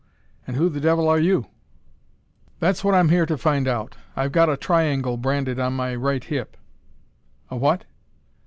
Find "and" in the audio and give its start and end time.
0.47-0.57